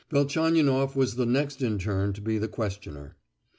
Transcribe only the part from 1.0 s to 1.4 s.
the